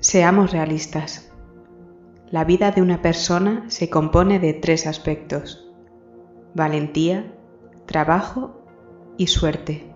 Seamos 0.00 0.52
realistas. 0.52 1.32
La 2.30 2.44
vida 2.44 2.70
de 2.70 2.82
una 2.82 3.02
persona 3.02 3.64
se 3.66 3.90
compone 3.90 4.38
de 4.38 4.54
tres 4.54 4.86
aspectos. 4.86 5.68
Valentía, 6.54 7.34
trabajo 7.84 8.62
y 9.16 9.26
suerte. 9.26 9.92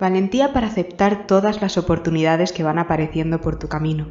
Valentía 0.00 0.54
para 0.54 0.68
aceptar 0.68 1.26
todas 1.26 1.60
las 1.60 1.76
oportunidades 1.76 2.52
que 2.52 2.62
van 2.62 2.78
apareciendo 2.78 3.42
por 3.42 3.58
tu 3.58 3.68
camino. 3.68 4.08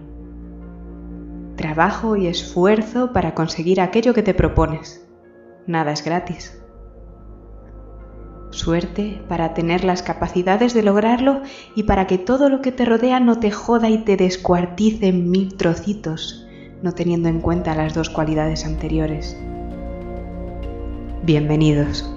Trabajo 1.56 2.16
y 2.16 2.28
esfuerzo 2.28 3.12
para 3.12 3.34
conseguir 3.34 3.82
aquello 3.82 4.14
que 4.14 4.22
te 4.22 4.36
propones. 4.36 5.04
Nada 5.66 5.94
es 5.94 6.06
gratis. 6.06 6.63
Suerte 8.54 9.20
para 9.28 9.56
tener 9.56 9.84
las 9.84 10.04
capacidades 10.04 10.76
de 10.76 10.84
lograrlo 10.84 11.42
y 11.76 11.84
para 11.84 12.06
que 12.06 12.20
todo 12.20 12.50
lo 12.50 12.62
que 12.62 12.72
te 12.72 12.86
rodea 12.86 13.20
no 13.20 13.40
te 13.40 13.50
joda 13.50 13.90
y 13.90 13.98
te 13.98 14.16
descuartice 14.16 15.08
en 15.08 15.32
mil 15.32 15.56
trocitos, 15.58 16.46
no 16.84 16.92
teniendo 16.92 17.30
en 17.30 17.42
cuenta 17.42 17.74
las 17.74 17.96
dos 17.96 18.12
cualidades 18.12 18.64
anteriores. 18.64 19.36
Bienvenidos. 21.24 22.13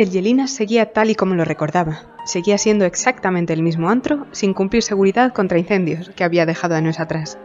El 0.00 0.08
Yelinas 0.08 0.50
seguía 0.50 0.94
tal 0.94 1.10
y 1.10 1.14
como 1.14 1.34
lo 1.34 1.44
recordaba. 1.44 2.04
Seguía 2.24 2.56
siendo 2.56 2.86
exactamente 2.86 3.52
el 3.52 3.62
mismo 3.62 3.90
antro, 3.90 4.26
sin 4.32 4.54
cumplir 4.54 4.82
seguridad 4.82 5.34
contra 5.34 5.58
incendios 5.58 6.10
que 6.16 6.24
había 6.24 6.46
dejado 6.46 6.74
años 6.74 7.00
atrás. 7.00 7.36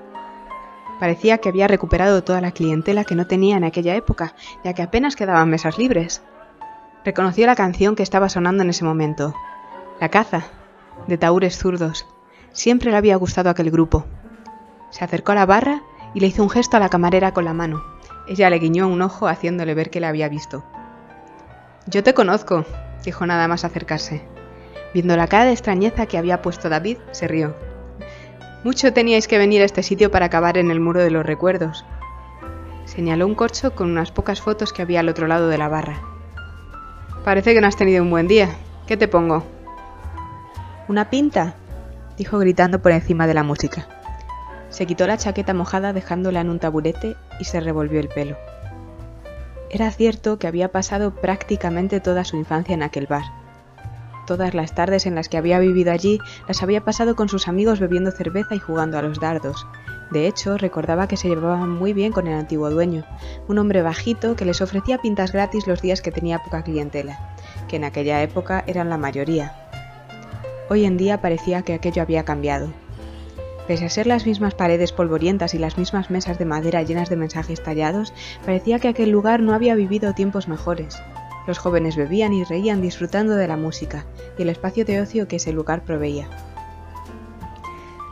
Parecía 0.97 1.39
que 1.39 1.49
había 1.49 1.67
recuperado 1.67 2.23
toda 2.23 2.39
la 2.39 2.53
clientela 2.53 3.03
que 3.03 3.15
no 3.15 3.27
tenía 3.27 3.57
en 3.57 3.65
aquella 3.65 3.93
época, 3.97 4.35
ya 4.63 4.71
que 4.71 4.83
apenas 4.83 5.17
quedaban 5.17 5.49
mesas 5.49 5.77
libres. 5.77 6.21
Reconoció 7.03 7.45
la 7.45 7.57
canción 7.57 7.93
que 7.93 8.03
estaba 8.03 8.29
sonando 8.29 8.63
en 8.63 8.69
ese 8.69 8.85
momento. 8.85 9.33
La 9.99 10.07
caza, 10.07 10.45
de 11.07 11.17
Taúres 11.17 11.57
Zurdos. 11.57 12.07
Siempre 12.53 12.89
le 12.89 12.95
había 12.95 13.17
gustado 13.17 13.49
aquel 13.49 13.69
grupo. 13.69 14.05
Se 14.91 15.03
acercó 15.03 15.33
a 15.33 15.35
la 15.35 15.45
barra 15.45 15.81
y 16.13 16.21
le 16.21 16.27
hizo 16.27 16.41
un 16.41 16.49
gesto 16.49 16.77
a 16.77 16.79
la 16.79 16.87
camarera 16.87 17.33
con 17.33 17.43
la 17.43 17.53
mano. 17.53 17.83
Ella 18.29 18.49
le 18.49 18.59
guiñó 18.59 18.87
un 18.87 19.01
ojo 19.01 19.27
haciéndole 19.27 19.73
ver 19.73 19.89
que 19.89 19.99
la 19.99 20.07
había 20.07 20.29
visto. 20.29 20.63
Yo 21.88 22.02
te 22.02 22.16
conozco, 22.16 22.66
dijo 23.03 23.28
nada 23.28 23.47
más 23.47 23.64
acercarse. 23.64 24.23
Viendo 24.95 25.16
la 25.16 25.28
cara 25.28 25.45
de 25.45 25.52
extrañeza 25.52 26.08
que 26.08 26.17
había 26.17 26.41
puesto 26.41 26.67
David, 26.67 26.97
se 27.11 27.28
rió. 27.28 27.55
Mucho 28.64 28.91
teníais 28.91 29.28
que 29.28 29.38
venir 29.38 29.61
a 29.61 29.66
este 29.66 29.83
sitio 29.83 30.09
para 30.09 30.25
acabar 30.25 30.58
en 30.58 30.72
el 30.72 30.80
muro 30.80 31.03
de 31.03 31.11
los 31.11 31.23
recuerdos. 31.23 31.86
Señaló 32.86 33.28
un 33.28 33.36
corcho 33.36 33.75
con 33.75 33.91
unas 33.91 34.11
pocas 34.11 34.41
fotos 34.41 34.73
que 34.73 34.81
había 34.81 35.02
al 35.02 35.09
otro 35.09 35.28
lado 35.28 35.47
de 35.47 35.59
la 35.59 35.67
barra. 35.67 36.02
Parece 37.23 37.53
que 37.53 37.61
no 37.61 37.67
has 37.67 37.78
tenido 37.78 38.02
un 38.02 38.09
buen 38.09 38.28
día. 38.28 38.50
¿Qué 38.88 38.97
te 38.97 39.08
pongo? 39.08 39.44
Una 40.88 41.12
pinta, 41.12 41.53
dijo 42.18 42.40
gritando 42.40 42.81
por 42.81 42.94
encima 42.94 43.28
de 43.28 43.35
la 43.35 43.44
música. 43.44 43.88
Se 44.69 44.88
quitó 44.88 45.06
la 45.06 45.18
chaqueta 45.18 45.53
mojada 45.53 45.94
dejándola 45.94 46.41
en 46.41 46.50
un 46.50 46.57
taburete 46.57 47.16
y 47.40 47.45
se 47.45 47.59
revolvió 47.59 48.00
el 48.00 48.07
pelo. 48.07 48.38
Era 49.69 49.91
cierto 49.91 50.37
que 50.37 50.47
había 50.47 50.71
pasado 50.71 51.15
prácticamente 51.15 51.99
toda 51.99 52.23
su 52.23 52.37
infancia 52.37 52.73
en 52.73 52.83
aquel 52.83 53.07
bar. 53.07 53.23
Todas 54.25 54.53
las 54.53 54.73
tardes 54.73 55.05
en 55.05 55.15
las 55.15 55.29
que 55.29 55.37
había 55.37 55.59
vivido 55.59 55.91
allí 55.91 56.19
las 56.47 56.63
había 56.63 56.83
pasado 56.83 57.15
con 57.15 57.29
sus 57.29 57.47
amigos 57.47 57.79
bebiendo 57.79 58.11
cerveza 58.11 58.55
y 58.55 58.59
jugando 58.59 58.97
a 58.97 59.01
los 59.01 59.19
dardos. 59.19 59.67
De 60.11 60.27
hecho, 60.27 60.57
recordaba 60.57 61.07
que 61.07 61.17
se 61.17 61.27
llevaban 61.27 61.69
muy 61.69 61.93
bien 61.93 62.11
con 62.11 62.27
el 62.27 62.35
antiguo 62.35 62.69
dueño, 62.69 63.05
un 63.47 63.57
hombre 63.57 63.81
bajito 63.81 64.35
que 64.35 64.45
les 64.45 64.61
ofrecía 64.61 64.99
pintas 64.99 65.31
gratis 65.31 65.67
los 65.67 65.81
días 65.81 66.01
que 66.01 66.11
tenía 66.11 66.39
poca 66.39 66.63
clientela, 66.63 67.35
que 67.67 67.77
en 67.77 67.83
aquella 67.83 68.21
época 68.21 68.63
eran 68.67 68.89
la 68.89 68.97
mayoría. 68.97 69.55
Hoy 70.69 70.85
en 70.85 70.97
día 70.97 71.21
parecía 71.21 71.63
que 71.63 71.73
aquello 71.73 72.01
había 72.01 72.23
cambiado. 72.23 72.71
Pese 73.67 73.85
a 73.85 73.89
ser 73.89 74.05
las 74.05 74.25
mismas 74.25 74.53
paredes 74.53 74.91
polvorientas 74.91 75.53
y 75.55 75.57
las 75.57 75.77
mismas 75.77 76.11
mesas 76.11 76.37
de 76.37 76.45
madera 76.45 76.83
llenas 76.83 77.09
de 77.09 77.15
mensajes 77.15 77.63
tallados, 77.63 78.13
parecía 78.45 78.79
que 78.79 78.89
aquel 78.89 79.09
lugar 79.09 79.39
no 79.39 79.53
había 79.53 79.73
vivido 79.73 80.13
tiempos 80.13 80.47
mejores. 80.47 81.01
Los 81.47 81.57
jóvenes 81.57 81.95
bebían 81.95 82.33
y 82.33 82.43
reían 82.43 82.81
disfrutando 82.81 83.35
de 83.35 83.47
la 83.47 83.57
música 83.57 84.05
y 84.37 84.43
el 84.43 84.49
espacio 84.49 84.85
de 84.85 85.01
ocio 85.01 85.27
que 85.27 85.37
ese 85.37 85.51
lugar 85.51 85.83
proveía. 85.83 86.27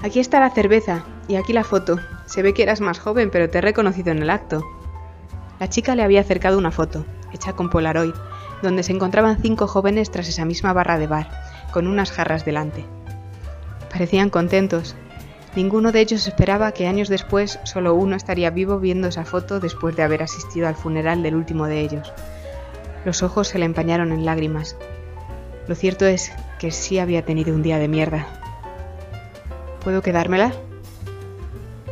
Aquí 0.04 0.20
está 0.20 0.40
la 0.40 0.50
cerveza 0.50 1.06
y 1.28 1.36
aquí 1.36 1.54
la 1.54 1.64
foto. 1.64 2.00
Se 2.26 2.42
ve 2.42 2.54
que 2.54 2.64
eras 2.64 2.82
más 2.82 3.00
joven, 3.00 3.30
pero 3.32 3.50
te 3.50 3.60
he 3.60 3.62
reconocido 3.62 4.12
en 4.12 4.22
el 4.22 4.30
acto. 4.30 4.64
La 5.60 5.70
chica 5.70 5.96
le 5.96 6.04
había 6.04 6.22
acercado 6.22 6.58
una 6.58 6.72
foto, 6.72 7.06
hecha 7.32 7.54
con 7.54 7.70
Polaroid, 7.70 8.14
donde 8.62 8.84
se 8.84 8.92
encontraban 8.92 9.42
cinco 9.42 9.68
jóvenes 9.68 10.12
tras 10.12 10.28
esa 10.28 10.46
misma 10.46 10.74
barra 10.74 10.98
de 10.98 11.08
bar, 11.08 11.30
con 11.72 11.88
unas 11.88 12.12
jarras 12.12 12.44
delante. 12.44 12.86
Parecían 13.92 14.30
contentos, 14.30 14.96
Ninguno 15.56 15.92
de 15.92 16.02
ellos 16.02 16.28
esperaba 16.28 16.72
que 16.72 16.88
años 16.88 17.10
después 17.10 17.60
solo 17.64 17.94
uno 17.94 18.16
estaría 18.16 18.50
vivo 18.50 18.80
viendo 18.80 19.08
esa 19.08 19.24
foto 19.24 19.60
después 19.60 19.96
de 19.96 20.02
haber 20.02 20.24
asistido 20.24 20.68
al 20.68 20.76
funeral 20.76 21.22
del 21.22 21.36
último 21.36 21.68
de 21.68 21.82
ellos. 21.82 22.12
Los 23.06 23.22
ojos 23.22 23.50
se 23.50 23.60
le 23.60 23.66
empañaron 23.66 24.12
en 24.12 24.26
lágrimas. 24.26 24.76
Lo 25.68 25.76
cierto 25.76 26.06
es 26.06 26.32
que 26.58 26.72
sí 26.72 26.98
había 26.98 27.24
tenido 27.24 27.54
un 27.54 27.62
día 27.62 27.78
de 27.78 27.88
mierda. 27.88 28.26
¿Puedo 29.84 30.02
quedármela? 30.02 30.54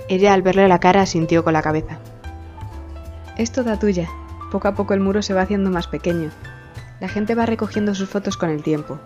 Ella 0.09 0.33
al 0.33 0.41
verle 0.41 0.67
la 0.67 0.79
cara 0.79 1.05
sintió 1.05 1.43
con 1.43 1.53
la 1.53 1.61
cabeza. 1.61 1.99
Es 3.37 3.51
toda 3.51 3.77
tuya. 3.77 4.09
Poco 4.51 4.67
a 4.69 4.75
poco 4.75 4.95
el 4.95 4.99
muro 5.01 5.21
se 5.21 5.35
va 5.35 5.43
haciendo 5.43 5.69
más 5.69 5.87
pequeño. 5.87 6.31
La 6.99 7.09
gente 7.09 7.35
va 7.35 7.45
recogiendo 7.45 7.93
sus 7.93 8.09
fotos 8.09 8.37
con 8.37 8.49
el 8.49 8.63
tiempo. 8.63 8.99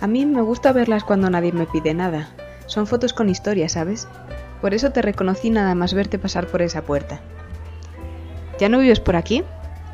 A 0.00 0.06
mí 0.06 0.26
me 0.26 0.42
gusta 0.42 0.72
verlas 0.72 1.04
cuando 1.04 1.30
nadie 1.30 1.52
me 1.52 1.66
pide 1.66 1.94
nada, 1.94 2.28
son 2.66 2.86
fotos 2.86 3.12
con 3.12 3.28
historia, 3.28 3.68
¿sabes? 3.68 4.08
Por 4.60 4.74
eso 4.74 4.90
te 4.90 5.02
reconocí 5.02 5.50
nada 5.50 5.74
más 5.74 5.94
verte 5.94 6.18
pasar 6.18 6.46
por 6.46 6.62
esa 6.62 6.82
puerta. 6.82 7.20
¿Ya 8.58 8.68
no 8.68 8.78
vives 8.78 9.00
por 9.00 9.16
aquí? 9.16 9.44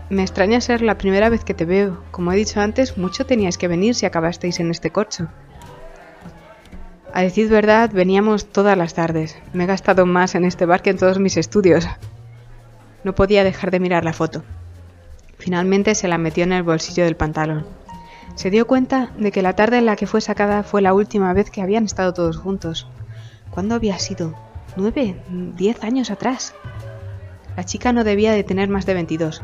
Me 0.09 0.23
extraña 0.23 0.61
ser 0.61 0.83
la 0.83 0.99
primera 0.99 1.29
vez 1.29 1.45
que 1.45 1.55
te 1.55 1.65
veo. 1.65 2.03
Como 2.11 2.33
he 2.33 2.37
dicho 2.37 2.61
antes, 2.61 2.99
mucho 2.99 3.27
teníais 3.27 3.59
que 3.59 3.69
venir 3.69 3.95
si 3.95 4.07
acabasteis 4.07 4.61
en 4.61 4.71
este 4.71 4.91
corcho. 4.91 5.29
A 7.15 7.23
decir 7.23 7.49
verdad, 7.49 7.91
veníamos 7.93 8.47
todas 8.47 8.77
las 8.77 8.95
tardes. 8.95 9.37
Me 9.53 9.65
he 9.65 9.67
gastado 9.67 10.07
más 10.07 10.35
en 10.35 10.45
este 10.45 10.65
bar 10.65 10.83
que 10.83 10.91
en 10.91 10.99
todos 10.99 11.19
mis 11.19 11.37
estudios. 11.37 11.87
No 13.05 13.15
podía 13.15 13.45
dejar 13.45 13.71
de 13.71 13.81
mirar 13.81 14.05
la 14.05 14.13
foto. 14.13 14.45
Finalmente 15.39 15.95
se 15.95 16.09
la 16.09 16.19
metió 16.19 16.45
en 16.45 16.53
el 16.53 16.63
bolsillo 16.63 17.05
del 17.05 17.17
pantalón. 17.17 17.67
Se 18.35 18.51
dio 18.51 18.67
cuenta 18.67 19.13
de 19.19 19.31
que 19.31 19.43
la 19.43 19.55
tarde 19.55 19.79
en 19.79 19.87
la 19.87 19.97
que 19.97 20.07
fue 20.07 20.21
sacada 20.21 20.63
fue 20.63 20.83
la 20.83 20.95
última 20.95 21.33
vez 21.33 21.51
que 21.51 21.63
habían 21.63 21.85
estado 21.85 22.15
todos 22.15 22.39
juntos. 22.39 22.89
¿Cuándo 23.51 23.75
había 23.75 23.99
sido? 23.99 24.35
¿Nueve? 24.77 25.17
¿Diez 25.29 25.85
años 25.85 26.11
atrás? 26.11 26.55
La 27.57 27.65
chica 27.65 27.93
no 27.93 28.05
debía 28.05 28.33
de 28.33 28.43
tener 28.43 28.69
más 28.69 28.87
de 28.87 28.95
22. 28.95 29.43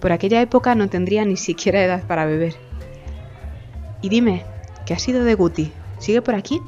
Por 0.00 0.12
aquella 0.12 0.40
época 0.40 0.74
no 0.74 0.88
tendría 0.88 1.24
ni 1.24 1.36
siquiera 1.36 1.84
edad 1.84 2.02
para 2.06 2.24
beber. 2.24 2.56
Y 4.00 4.08
dime, 4.08 4.44
¿qué 4.86 4.94
ha 4.94 4.98
sido 4.98 5.24
de 5.24 5.34
Guti? 5.34 5.72
¿Sigue 5.98 6.22
por 6.22 6.34
aquí? 6.34 6.62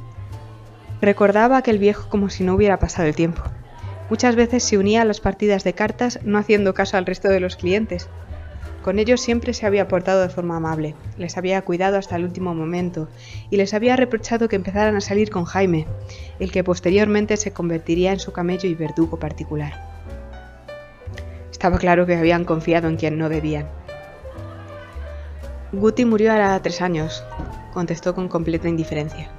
Recordaba 1.01 1.57
aquel 1.57 1.79
viejo 1.79 2.07
como 2.09 2.29
si 2.29 2.43
no 2.43 2.53
hubiera 2.53 2.77
pasado 2.77 3.07
el 3.07 3.15
tiempo. 3.15 3.41
Muchas 4.11 4.35
veces 4.35 4.63
se 4.63 4.77
unía 4.77 5.01
a 5.01 5.05
las 5.05 5.21
partidas 5.21 5.63
de 5.63 5.73
cartas 5.73 6.19
no 6.23 6.37
haciendo 6.37 6.75
caso 6.75 6.97
al 6.97 7.05
resto 7.05 7.29
de 7.29 7.39
los 7.39 7.55
clientes, 7.55 8.09
con 8.81 8.99
ellos 8.99 9.21
siempre 9.21 9.53
se 9.53 9.65
había 9.65 9.87
portado 9.87 10.21
de 10.21 10.29
forma 10.29 10.57
amable, 10.57 10.95
les 11.17 11.37
había 11.37 11.61
cuidado 11.61 11.97
hasta 11.97 12.15
el 12.15 12.23
último 12.23 12.55
momento 12.55 13.07
y 13.49 13.57
les 13.57 13.73
había 13.73 13.95
reprochado 13.95 14.49
que 14.49 14.55
empezaran 14.55 14.95
a 14.95 15.01
salir 15.01 15.29
con 15.29 15.45
Jaime, 15.45 15.87
el 16.39 16.51
que 16.51 16.63
posteriormente 16.63 17.37
se 17.37 17.53
convertiría 17.53 18.11
en 18.11 18.19
su 18.19 18.31
camello 18.31 18.67
y 18.67 18.75
verdugo 18.75 19.19
particular. 19.19 19.73
Estaba 21.51 21.77
claro 21.77 22.07
que 22.07 22.15
habían 22.15 22.43
confiado 22.43 22.87
en 22.87 22.97
quien 22.97 23.19
no 23.19 23.29
debían. 23.29 23.67
Guti 25.71 26.05
murió 26.05 26.33
a 26.33 26.59
tres 26.61 26.81
años, 26.81 27.23
contestó 27.73 28.15
con 28.15 28.27
completa 28.27 28.67
indiferencia. 28.67 29.29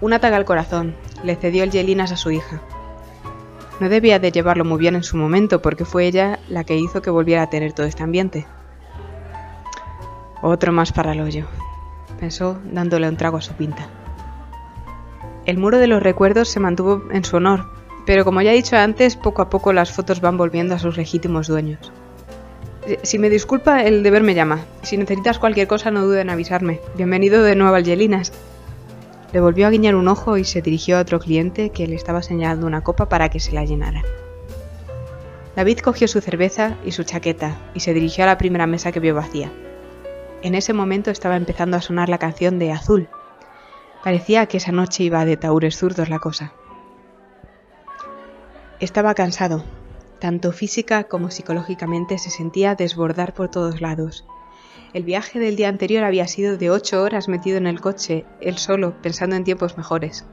Un 0.00 0.12
ataque 0.12 0.36
al 0.36 0.44
corazón, 0.44 0.94
le 1.24 1.34
cedió 1.36 1.64
el 1.64 1.70
Yelinas 1.70 2.12
a 2.12 2.16
su 2.16 2.30
hija. 2.30 2.60
No 3.80 3.88
debía 3.88 4.18
de 4.18 4.30
llevarlo 4.30 4.64
muy 4.64 4.78
bien 4.78 4.96
en 4.96 5.02
su 5.02 5.16
momento 5.16 5.62
porque 5.62 5.84
fue 5.84 6.06
ella 6.06 6.38
la 6.48 6.64
que 6.64 6.76
hizo 6.76 7.02
que 7.02 7.10
volviera 7.10 7.42
a 7.42 7.50
tener 7.50 7.72
todo 7.72 7.86
este 7.86 8.02
ambiente. 8.02 8.46
Otro 10.42 10.72
más 10.72 10.92
para 10.92 11.12
el 11.12 11.20
hoyo, 11.20 11.46
pensó 12.20 12.58
dándole 12.70 13.08
un 13.08 13.16
trago 13.16 13.38
a 13.38 13.42
su 13.42 13.54
pinta. 13.54 13.86
El 15.46 15.56
muro 15.56 15.78
de 15.78 15.86
los 15.86 16.02
recuerdos 16.02 16.48
se 16.50 16.60
mantuvo 16.60 17.02
en 17.10 17.24
su 17.24 17.36
honor 17.36 17.72
pero 18.04 18.24
como 18.24 18.42
ya 18.42 18.52
he 18.52 18.56
dicho 18.56 18.76
antes, 18.76 19.16
poco 19.16 19.42
a 19.42 19.50
poco 19.50 19.72
las 19.72 19.92
fotos 19.92 20.20
van 20.20 20.36
volviendo 20.36 20.74
a 20.74 20.78
sus 20.78 20.96
legítimos 20.96 21.46
dueños. 21.46 21.92
Eh, 22.86 22.98
si 23.02 23.18
me 23.18 23.30
disculpa, 23.30 23.84
el 23.84 24.02
deber 24.02 24.22
me 24.22 24.34
llama. 24.34 24.60
Si 24.82 24.96
necesitas 24.96 25.38
cualquier 25.38 25.68
cosa, 25.68 25.90
no 25.90 26.04
dude 26.04 26.20
en 26.20 26.30
avisarme. 26.30 26.80
Bienvenido 26.96 27.44
de 27.44 27.54
nuevo 27.54 27.76
al 27.76 27.84
Yelinas. 27.84 28.32
Le 29.32 29.40
volvió 29.40 29.66
a 29.66 29.70
guiñar 29.70 29.94
un 29.94 30.08
ojo 30.08 30.36
y 30.36 30.44
se 30.44 30.62
dirigió 30.62 30.98
a 30.98 31.00
otro 31.00 31.20
cliente 31.20 31.70
que 31.70 31.86
le 31.86 31.94
estaba 31.94 32.22
señalando 32.22 32.66
una 32.66 32.82
copa 32.82 33.08
para 33.08 33.28
que 33.28 33.40
se 33.40 33.52
la 33.52 33.64
llenara. 33.64 34.02
David 35.54 35.78
cogió 35.78 36.08
su 36.08 36.20
cerveza 36.20 36.76
y 36.84 36.92
su 36.92 37.04
chaqueta 37.04 37.56
y 37.72 37.80
se 37.80 37.94
dirigió 37.94 38.24
a 38.24 38.26
la 38.26 38.38
primera 38.38 38.66
mesa 38.66 38.90
que 38.90 39.00
vio 39.00 39.14
vacía. 39.14 39.52
En 40.42 40.54
ese 40.54 40.72
momento 40.72 41.10
estaba 41.10 41.36
empezando 41.36 41.76
a 41.76 41.80
sonar 41.80 42.08
la 42.08 42.18
canción 42.18 42.58
de 42.58 42.72
Azul. 42.72 43.08
Parecía 44.02 44.46
que 44.46 44.56
esa 44.56 44.72
noche 44.72 45.04
iba 45.04 45.24
de 45.24 45.36
taúres 45.36 45.76
zurdos 45.76 46.08
la 46.08 46.18
cosa. 46.18 46.52
Estaba 48.80 49.14
cansado. 49.14 49.64
Tanto 50.18 50.52
física 50.52 51.04
como 51.04 51.30
psicológicamente 51.30 52.18
se 52.18 52.30
sentía 52.30 52.74
desbordar 52.74 53.34
por 53.34 53.48
todos 53.48 53.80
lados. 53.80 54.24
El 54.92 55.04
viaje 55.04 55.38
del 55.38 55.56
día 55.56 55.68
anterior 55.68 56.04
había 56.04 56.26
sido 56.26 56.58
de 56.58 56.70
ocho 56.70 57.02
horas 57.02 57.28
metido 57.28 57.56
en 57.56 57.66
el 57.66 57.80
coche, 57.80 58.24
él 58.40 58.58
solo, 58.58 59.00
pensando 59.00 59.36
en 59.36 59.44
tiempos 59.44 59.76
mejores. 59.76 60.24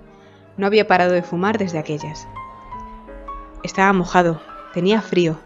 No 0.57 0.67
había 0.67 0.87
parado 0.87 1.13
de 1.13 1.23
fumar 1.23 1.57
desde 1.57 1.79
aquellas. 1.79 2.27
Estaba 3.63 3.93
mojado, 3.93 4.41
Tenía 4.73 5.01
frío, 5.01 5.39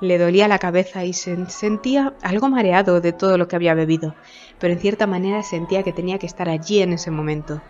le 0.00 0.18
dolía 0.18 0.48
la 0.48 0.58
cabeza 0.58 1.04
y 1.04 1.12
se 1.12 1.46
sentía 1.46 2.14
algo 2.22 2.48
mareado 2.48 3.00
de 3.00 3.12
todo 3.12 3.36
lo 3.36 3.48
que 3.48 3.56
había 3.56 3.74
bebido, 3.74 4.14
pero 4.58 4.72
en 4.72 4.80
cierta 4.80 5.06
manera 5.06 5.42
sentía 5.42 5.82
que 5.82 5.92
tenía 5.92 6.18
que 6.18 6.26
estar 6.26 6.48
allí 6.48 6.80
en 6.80 6.92
ese 6.92 7.10
momento. 7.10 7.60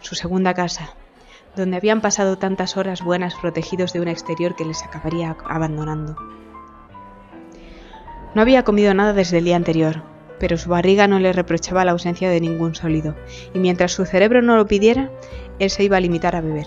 Su 0.00 0.14
segunda 0.14 0.54
casa, 0.54 0.94
donde 1.56 1.76
habían 1.76 2.00
pasado 2.00 2.38
tantas 2.38 2.76
horas 2.76 3.02
buenas 3.02 3.34
protegidos 3.34 3.92
de 3.92 4.00
un 4.00 4.08
exterior 4.08 4.54
que 4.54 4.64
les 4.64 4.82
acabaría 4.82 5.36
abandonando. 5.48 6.16
No 8.34 8.42
había 8.42 8.64
comido 8.64 8.94
nada 8.94 9.12
desde 9.12 9.38
el 9.38 9.44
día 9.44 9.56
anterior, 9.56 10.02
pero 10.38 10.58
su 10.58 10.68
barriga 10.68 11.06
no 11.06 11.18
le 11.18 11.32
reprochaba 11.32 11.84
la 11.84 11.92
ausencia 11.92 12.28
de 12.30 12.40
ningún 12.40 12.74
sólido, 12.74 13.14
y 13.52 13.58
mientras 13.58 13.92
su 13.92 14.04
cerebro 14.04 14.42
no 14.42 14.56
lo 14.56 14.66
pidiera, 14.66 15.10
él 15.58 15.70
se 15.70 15.84
iba 15.84 15.96
a 15.96 16.00
limitar 16.00 16.36
a 16.36 16.40
beber. 16.40 16.66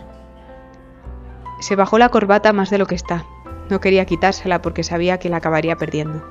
Se 1.60 1.76
bajó 1.76 1.98
la 1.98 2.10
corbata 2.10 2.54
más 2.54 2.70
de 2.70 2.78
lo 2.78 2.86
que 2.86 2.96
está, 2.96 3.26
no 3.70 3.80
quería 3.80 4.06
quitársela 4.06 4.62
porque 4.62 4.84
sabía 4.84 5.18
que 5.18 5.30
la 5.30 5.38
acabaría 5.38 5.76
perdiendo. 5.76 6.24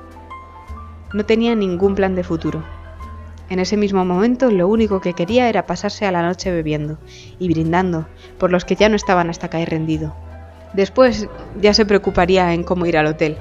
No 1.13 1.25
tenía 1.25 1.55
ningún 1.55 1.95
plan 1.95 2.15
de 2.15 2.23
futuro. 2.23 2.63
En 3.49 3.59
ese 3.59 3.77
mismo 3.77 4.03
momento 4.03 4.51
lo 4.51 4.67
único 4.67 4.99
que 4.99 5.13
quería 5.13 5.47
era 5.47 5.65
pasarse 5.65 6.05
a 6.05 6.11
la 6.11 6.21
noche 6.21 6.51
bebiendo 6.51 6.97
y 7.39 7.47
brindando 7.47 8.07
por 8.37 8.51
los 8.51 8.65
que 8.65 8.75
ya 8.75 8.89
no 8.89 8.95
estaban 8.95 9.29
hasta 9.29 9.49
caer 9.49 9.69
rendido. 9.69 10.13
Después 10.73 11.29
ya 11.61 11.73
se 11.73 11.85
preocuparía 11.85 12.53
en 12.53 12.63
cómo 12.63 12.85
ir 12.85 12.97
al 12.97 13.07
hotel, 13.07 13.37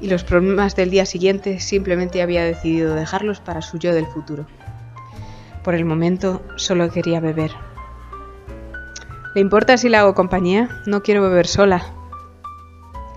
y 0.00 0.08
los 0.08 0.24
problemas 0.24 0.76
del 0.76 0.90
día 0.90 1.06
siguiente 1.06 1.58
simplemente 1.58 2.20
había 2.20 2.44
decidido 2.44 2.94
dejarlos 2.94 3.40
para 3.40 3.62
su 3.62 3.78
yo 3.78 3.94
del 3.94 4.06
futuro. 4.06 4.46
Por 5.64 5.74
el 5.74 5.86
momento 5.86 6.42
solo 6.56 6.90
quería 6.90 7.20
beber. 7.20 7.52
¿Le 9.34 9.40
importa 9.40 9.78
si 9.78 9.88
le 9.88 9.96
hago 9.96 10.14
compañía? 10.14 10.68
No 10.86 11.02
quiero 11.02 11.22
beber 11.22 11.46
sola, 11.46 11.82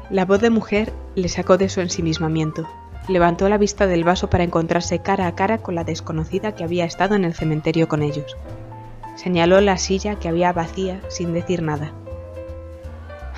la 0.09 0.25
voz 0.25 0.41
de 0.41 0.49
mujer 0.49 0.91
le 1.13 1.29
sacó 1.29 1.57
de 1.57 1.69
su 1.69 1.81
ensimismamiento. 1.81 2.67
Levantó 3.07 3.47
la 3.47 3.57
vista 3.57 3.85
del 3.85 4.03
vaso 4.03 4.29
para 4.29 4.43
encontrarse 4.43 4.99
cara 4.99 5.27
a 5.27 5.35
cara 5.35 5.59
con 5.59 5.75
la 5.75 5.83
desconocida 5.83 6.55
que 6.55 6.63
había 6.63 6.85
estado 6.85 7.15
en 7.15 7.25
el 7.25 7.35
cementerio 7.35 7.87
con 7.87 8.01
ellos. 8.01 8.35
Señaló 9.15 9.61
la 9.61 9.77
silla 9.77 10.15
que 10.15 10.27
había 10.27 10.51
vacía 10.51 11.01
sin 11.09 11.33
decir 11.33 11.61
nada. 11.61 11.91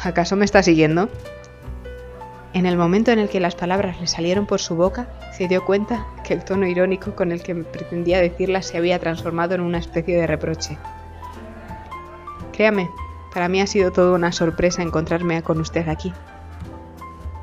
¿Acaso 0.01 0.35
me 0.35 0.45
está 0.45 0.63
siguiendo? 0.63 1.09
En 2.53 2.65
el 2.65 2.77
momento 2.77 3.11
en 3.11 3.19
el 3.19 3.29
que 3.29 3.39
las 3.39 3.55
palabras 3.55 3.99
le 3.99 4.07
salieron 4.07 4.45
por 4.45 4.59
su 4.59 4.75
boca, 4.75 5.07
se 5.33 5.47
dio 5.47 5.65
cuenta 5.65 6.05
que 6.23 6.33
el 6.33 6.43
tono 6.43 6.67
irónico 6.67 7.15
con 7.15 7.31
el 7.31 7.43
que 7.43 7.55
pretendía 7.55 8.19
decirlas 8.19 8.65
se 8.65 8.77
había 8.77 8.99
transformado 8.99 9.55
en 9.55 9.61
una 9.61 9.77
especie 9.77 10.17
de 10.17 10.27
reproche. 10.27 10.77
Créame, 12.51 12.89
para 13.33 13.47
mí 13.47 13.61
ha 13.61 13.67
sido 13.67 13.91
toda 13.91 14.15
una 14.15 14.31
sorpresa 14.31 14.81
encontrarme 14.81 15.41
con 15.43 15.61
usted 15.61 15.87
aquí. 15.87 16.13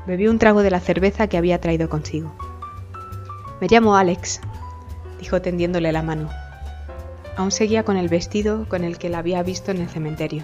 Bebió 0.07 0.31
un 0.31 0.39
trago 0.39 0.61
de 0.61 0.71
la 0.71 0.79
cerveza 0.79 1.27
que 1.27 1.37
había 1.37 1.59
traído 1.59 1.89
consigo. 1.89 2.33
Me 3.61 3.67
llamo 3.69 3.95
Alex, 3.95 4.41
dijo 5.19 5.41
tendiéndole 5.41 5.91
la 5.91 6.01
mano. 6.01 6.29
Aún 7.35 7.51
seguía 7.51 7.83
con 7.83 7.97
el 7.97 8.09
vestido 8.09 8.67
con 8.67 8.83
el 8.83 8.97
que 8.97 9.09
la 9.09 9.19
había 9.19 9.43
visto 9.43 9.71
en 9.71 9.81
el 9.81 9.89
cementerio. 9.89 10.43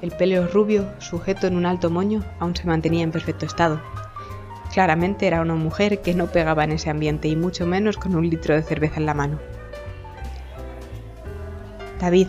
El 0.00 0.12
pelo 0.12 0.46
rubio, 0.46 0.86
sujeto 0.98 1.46
en 1.46 1.56
un 1.56 1.66
alto 1.66 1.90
moño, 1.90 2.24
aún 2.38 2.54
se 2.54 2.66
mantenía 2.66 3.02
en 3.02 3.12
perfecto 3.12 3.46
estado. 3.46 3.80
Claramente 4.72 5.26
era 5.26 5.40
una 5.40 5.54
mujer 5.54 6.02
que 6.02 6.14
no 6.14 6.26
pegaba 6.26 6.64
en 6.64 6.72
ese 6.72 6.90
ambiente 6.90 7.28
y 7.28 7.36
mucho 7.36 7.66
menos 7.66 7.96
con 7.96 8.14
un 8.14 8.28
litro 8.28 8.54
de 8.54 8.62
cerveza 8.62 8.96
en 8.96 9.06
la 9.06 9.14
mano. 9.14 9.38
David, 12.00 12.28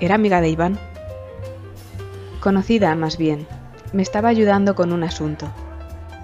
¿era 0.00 0.14
amiga 0.14 0.40
de 0.40 0.48
Iván? 0.48 0.78
Conocida, 2.40 2.94
más 2.94 3.18
bien. 3.18 3.46
Me 3.92 4.02
estaba 4.02 4.28
ayudando 4.28 4.74
con 4.74 4.92
un 4.92 5.02
asunto. 5.02 5.48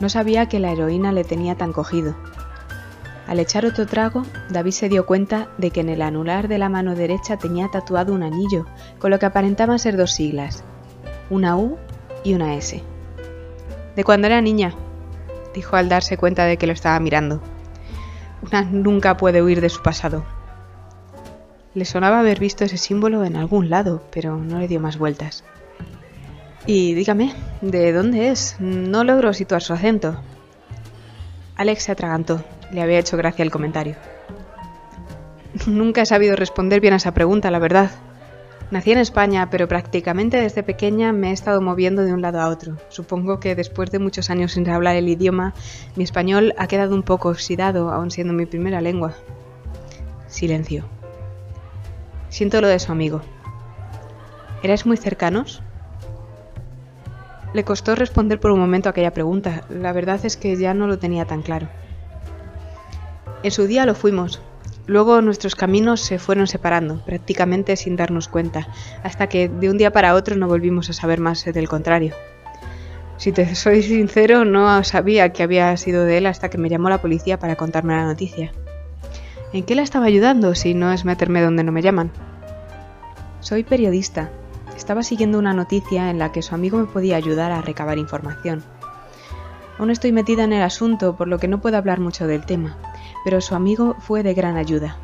No 0.00 0.08
sabía 0.08 0.46
que 0.46 0.58
la 0.58 0.72
heroína 0.72 1.12
le 1.12 1.24
tenía 1.24 1.54
tan 1.54 1.72
cogido. 1.72 2.16
Al 3.26 3.38
echar 3.38 3.64
otro 3.64 3.86
trago, 3.86 4.24
David 4.48 4.72
se 4.72 4.88
dio 4.88 5.06
cuenta 5.06 5.50
de 5.58 5.70
que 5.70 5.80
en 5.80 5.90
el 5.90 6.02
anular 6.02 6.48
de 6.48 6.58
la 6.58 6.68
mano 6.68 6.96
derecha 6.96 7.36
tenía 7.36 7.68
tatuado 7.68 8.12
un 8.12 8.22
anillo, 8.22 8.66
con 8.98 9.10
lo 9.10 9.18
que 9.18 9.26
aparentaban 9.26 9.78
ser 9.78 9.96
dos 9.96 10.12
siglas, 10.12 10.64
una 11.28 11.56
U 11.56 11.76
y 12.24 12.34
una 12.34 12.56
S. 12.56 12.82
De 13.94 14.02
cuando 14.04 14.26
era 14.26 14.40
niña, 14.40 14.74
dijo 15.54 15.76
al 15.76 15.88
darse 15.88 16.16
cuenta 16.16 16.46
de 16.46 16.56
que 16.56 16.66
lo 16.66 16.72
estaba 16.72 16.98
mirando. 16.98 17.40
Una 18.42 18.62
nunca 18.62 19.18
puede 19.18 19.42
huir 19.42 19.60
de 19.60 19.68
su 19.68 19.82
pasado. 19.82 20.24
Le 21.74 21.84
sonaba 21.84 22.20
haber 22.20 22.40
visto 22.40 22.64
ese 22.64 22.78
símbolo 22.78 23.22
en 23.24 23.36
algún 23.36 23.70
lado, 23.70 24.02
pero 24.10 24.36
no 24.36 24.58
le 24.58 24.66
dio 24.66 24.80
más 24.80 24.98
vueltas. 24.98 25.44
Y 26.66 26.94
dígame, 26.94 27.34
¿de 27.62 27.92
dónde 27.92 28.28
es? 28.28 28.56
No 28.60 29.02
logro 29.02 29.32
situar 29.32 29.62
su 29.62 29.72
acento. 29.72 30.20
Alex 31.56 31.84
se 31.84 31.92
atragantó. 31.92 32.44
Le 32.70 32.82
había 32.82 32.98
hecho 32.98 33.16
gracia 33.16 33.42
el 33.42 33.50
comentario. 33.50 33.96
Nunca 35.66 36.02
he 36.02 36.06
sabido 36.06 36.36
responder 36.36 36.80
bien 36.80 36.92
a 36.92 36.96
esa 36.96 37.14
pregunta, 37.14 37.50
la 37.50 37.58
verdad. 37.58 37.90
Nací 38.70 38.92
en 38.92 38.98
España, 38.98 39.50
pero 39.50 39.66
prácticamente 39.66 40.36
desde 40.36 40.62
pequeña 40.62 41.12
me 41.12 41.30
he 41.30 41.32
estado 41.32 41.60
moviendo 41.60 42.02
de 42.02 42.12
un 42.12 42.22
lado 42.22 42.40
a 42.40 42.48
otro. 42.48 42.76
Supongo 42.88 43.40
que 43.40 43.56
después 43.56 43.90
de 43.90 43.98
muchos 43.98 44.30
años 44.30 44.52
sin 44.52 44.68
hablar 44.68 44.94
el 44.94 45.08
idioma, 45.08 45.54
mi 45.96 46.04
español 46.04 46.54
ha 46.56 46.68
quedado 46.68 46.94
un 46.94 47.02
poco 47.02 47.30
oxidado, 47.30 47.90
aun 47.90 48.12
siendo 48.12 48.32
mi 48.32 48.46
primera 48.46 48.80
lengua. 48.80 49.14
Silencio. 50.28 50.84
Siento 52.28 52.60
lo 52.60 52.68
de 52.68 52.78
su 52.78 52.92
amigo. 52.92 53.22
¿Erais 54.62 54.86
muy 54.86 54.96
cercanos? 54.96 55.62
Le 57.52 57.64
costó 57.64 57.94
responder 57.94 58.38
por 58.38 58.52
un 58.52 58.60
momento 58.60 58.88
aquella 58.88 59.12
pregunta. 59.12 59.64
La 59.68 59.92
verdad 59.92 60.20
es 60.24 60.36
que 60.36 60.56
ya 60.56 60.72
no 60.72 60.86
lo 60.86 60.98
tenía 60.98 61.24
tan 61.24 61.42
claro. 61.42 61.68
En 63.42 63.50
su 63.50 63.66
día 63.66 63.86
lo 63.86 63.94
fuimos. 63.94 64.40
Luego 64.86 65.22
nuestros 65.22 65.54
caminos 65.54 66.00
se 66.00 66.18
fueron 66.18 66.46
separando, 66.46 67.04
prácticamente 67.04 67.76
sin 67.76 67.96
darnos 67.96 68.28
cuenta, 68.28 68.68
hasta 69.02 69.28
que 69.28 69.48
de 69.48 69.70
un 69.70 69.78
día 69.78 69.92
para 69.92 70.14
otro 70.14 70.36
no 70.36 70.48
volvimos 70.48 70.90
a 70.90 70.92
saber 70.92 71.20
más 71.20 71.44
del 71.44 71.68
contrario. 71.68 72.14
Si 73.16 73.32
te 73.32 73.54
soy 73.54 73.82
sincero, 73.82 74.44
no 74.44 74.82
sabía 74.82 75.32
que 75.32 75.42
había 75.42 75.76
sido 75.76 76.04
de 76.04 76.18
él 76.18 76.26
hasta 76.26 76.48
que 76.48 76.58
me 76.58 76.68
llamó 76.68 76.88
la 76.88 77.02
policía 77.02 77.38
para 77.38 77.56
contarme 77.56 77.94
la 77.94 78.04
noticia. 78.04 78.52
¿En 79.52 79.64
qué 79.64 79.74
la 79.74 79.82
estaba 79.82 80.06
ayudando 80.06 80.54
si 80.54 80.74
no 80.74 80.92
es 80.92 81.04
meterme 81.04 81.42
donde 81.42 81.64
no 81.64 81.72
me 81.72 81.82
llaman? 81.82 82.10
Soy 83.40 83.62
periodista, 83.62 84.30
estaba 84.80 85.02
siguiendo 85.02 85.38
una 85.38 85.52
noticia 85.52 86.08
en 86.08 86.18
la 86.18 86.32
que 86.32 86.40
su 86.40 86.54
amigo 86.54 86.78
me 86.78 86.86
podía 86.86 87.16
ayudar 87.16 87.52
a 87.52 87.60
recabar 87.60 87.98
información. 87.98 88.64
Aún 89.78 89.90
estoy 89.90 90.10
metida 90.10 90.42
en 90.42 90.54
el 90.54 90.62
asunto, 90.62 91.16
por 91.16 91.28
lo 91.28 91.38
que 91.38 91.48
no 91.48 91.60
puedo 91.60 91.76
hablar 91.76 92.00
mucho 92.00 92.26
del 92.26 92.46
tema, 92.46 92.78
pero 93.22 93.42
su 93.42 93.54
amigo 93.54 93.96
fue 94.00 94.22
de 94.22 94.32
gran 94.32 94.56
ayuda. 94.56 94.96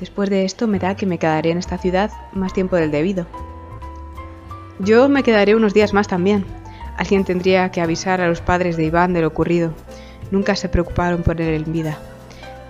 Después 0.00 0.28
de 0.28 0.44
esto 0.44 0.66
me 0.66 0.80
da 0.80 0.96
que 0.96 1.06
me 1.06 1.18
quedaré 1.18 1.52
en 1.52 1.58
esta 1.58 1.78
ciudad 1.78 2.10
más 2.32 2.52
tiempo 2.52 2.74
del 2.74 2.90
debido. 2.90 3.26
Yo 4.80 5.08
me 5.08 5.22
quedaré 5.22 5.54
unos 5.54 5.72
días 5.72 5.92
más 5.92 6.08
también. 6.08 6.44
Alguien 6.96 7.24
tendría 7.24 7.70
que 7.70 7.80
avisar 7.80 8.20
a 8.20 8.26
los 8.26 8.40
padres 8.40 8.76
de 8.76 8.86
Iván 8.86 9.12
de 9.12 9.20
lo 9.20 9.28
ocurrido. 9.28 9.72
Nunca 10.32 10.56
se 10.56 10.68
preocuparon 10.68 11.22
por 11.22 11.40
él 11.40 11.62
en 11.64 11.72
vida, 11.72 11.96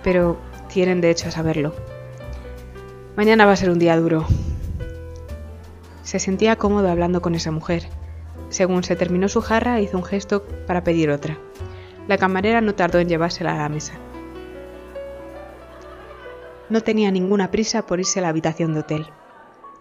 pero 0.03 0.37
tienen 0.71 1.01
derecho 1.01 1.29
a 1.29 1.31
saberlo. 1.31 1.73
Mañana 3.17 3.47
va 3.47 3.53
a 3.53 3.57
ser 3.57 3.71
un 3.71 3.79
día 3.79 3.97
duro, 3.97 4.27
se 6.03 6.19
sentía 6.19 6.55
cómodo 6.55 6.89
hablando 6.89 7.21
con 7.21 7.35
esa 7.35 7.51
mujer. 7.51 7.87
Según 8.49 8.83
se 8.83 8.95
terminó 8.95 9.29
su 9.29 9.41
jarra, 9.41 9.79
hizo 9.79 9.97
un 9.97 10.03
gesto 10.03 10.43
para 10.67 10.83
pedir 10.83 11.09
otra. 11.09 11.37
La 12.07 12.17
camarera 12.17 12.61
no 12.61 12.75
tardó 12.75 12.99
en 12.99 13.07
llevársela 13.07 13.53
a 13.53 13.57
la 13.57 13.69
mesa. 13.69 13.93
No 16.69 16.81
tenía 16.81 17.11
ninguna 17.11 17.51
prisa 17.51 17.85
por 17.85 17.99
irse 17.99 18.19
a 18.19 18.23
la 18.23 18.29
habitación 18.29 18.73
de 18.73 18.79
hotel. 18.79 19.07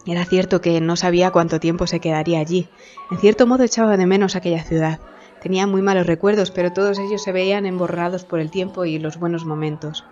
Era 0.07 0.25
cierto 0.25 0.61
que 0.61 0.81
no 0.81 0.97
sabía 0.97 1.31
cuánto 1.31 1.61
tiempo 1.61 1.87
se 1.87 2.01
quedaría 2.01 2.41
allí. 2.41 2.69
En 3.11 3.19
cierto 3.19 3.47
modo 3.47 3.65
echaba 3.65 3.97
de 3.97 4.07
menos 4.07 4.35
aquella 4.35 4.65
ciudad. 4.65 4.99
Tenía 5.43 5.67
muy 5.67 5.83
malos 5.83 6.07
recuerdos, 6.07 6.51
pero 6.51 6.73
todos 6.73 6.99
ellos 6.99 7.23
se 7.23 7.33
veían 7.33 7.67
emborrados 7.67 8.25
por 8.25 8.41
el 8.41 8.51
tiempo 8.51 8.85
y 8.85 8.99
los 8.99 9.19
buenos 9.19 9.45
momentos. 9.45 10.05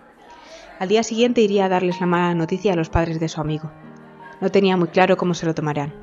Al 0.79 0.89
día 0.89 1.03
siguiente 1.03 1.41
iría 1.41 1.65
a 1.65 1.69
darles 1.69 1.99
la 1.99 2.05
mala 2.05 2.33
noticia 2.33 2.73
a 2.73 2.75
los 2.75 2.89
padres 2.89 3.19
de 3.19 3.29
su 3.29 3.41
amigo. 3.41 3.71
No 4.41 4.51
tenía 4.51 4.77
muy 4.77 4.87
claro 4.87 5.17
cómo 5.17 5.33
se 5.33 5.45
lo 5.45 5.53
tomarían. 5.53 5.93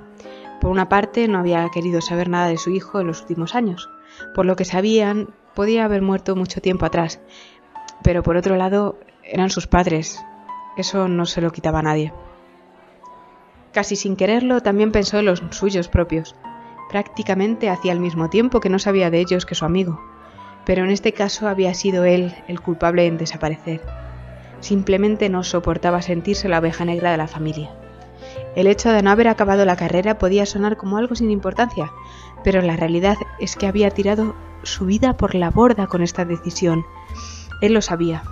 Por 0.60 0.70
una 0.70 0.88
parte, 0.88 1.28
no 1.28 1.38
había 1.38 1.68
querido 1.70 2.00
saber 2.00 2.28
nada 2.28 2.48
de 2.48 2.58
su 2.58 2.70
hijo 2.70 3.00
en 3.00 3.06
los 3.06 3.20
últimos 3.20 3.54
años. 3.54 3.90
Por 4.34 4.46
lo 4.46 4.56
que 4.56 4.64
sabían, 4.64 5.34
podía 5.54 5.84
haber 5.84 6.02
muerto 6.02 6.36
mucho 6.36 6.60
tiempo 6.60 6.86
atrás. 6.86 7.20
Pero 8.02 8.22
por 8.22 8.36
otro 8.36 8.56
lado, 8.56 8.98
eran 9.22 9.50
sus 9.50 9.66
padres. 9.66 10.24
Eso 10.76 11.08
no 11.08 11.26
se 11.26 11.40
lo 11.40 11.50
quitaba 11.50 11.80
a 11.80 11.82
nadie. 11.82 12.12
Casi 13.72 13.96
sin 13.96 14.16
quererlo, 14.16 14.62
también 14.62 14.92
pensó 14.92 15.18
en 15.18 15.26
los 15.26 15.42
suyos 15.50 15.88
propios. 15.88 16.34
Prácticamente 16.88 17.68
hacía 17.68 17.92
el 17.92 18.00
mismo 18.00 18.30
tiempo 18.30 18.60
que 18.60 18.70
no 18.70 18.78
sabía 18.78 19.10
de 19.10 19.20
ellos 19.20 19.44
que 19.44 19.54
su 19.54 19.64
amigo. 19.64 20.00
Pero 20.64 20.84
en 20.84 20.90
este 20.90 21.12
caso 21.12 21.48
había 21.48 21.74
sido 21.74 22.04
él 22.04 22.34
el 22.48 22.60
culpable 22.60 23.06
en 23.06 23.18
desaparecer. 23.18 23.82
Simplemente 24.60 25.28
no 25.28 25.44
soportaba 25.44 26.02
sentirse 26.02 26.48
la 26.48 26.58
oveja 26.58 26.84
negra 26.84 27.10
de 27.10 27.18
la 27.18 27.28
familia. 27.28 27.70
El 28.54 28.66
hecho 28.66 28.90
de 28.90 29.02
no 29.02 29.10
haber 29.10 29.28
acabado 29.28 29.64
la 29.64 29.76
carrera 29.76 30.18
podía 30.18 30.46
sonar 30.46 30.76
como 30.76 30.96
algo 30.96 31.14
sin 31.14 31.30
importancia, 31.30 31.92
pero 32.42 32.62
la 32.62 32.76
realidad 32.76 33.16
es 33.38 33.56
que 33.56 33.66
había 33.66 33.90
tirado 33.90 34.34
su 34.62 34.86
vida 34.86 35.16
por 35.16 35.34
la 35.34 35.50
borda 35.50 35.86
con 35.86 36.02
esta 36.02 36.24
decisión. 36.24 36.84
Él 37.60 37.74
lo 37.74 37.82
sabía, 37.82 38.22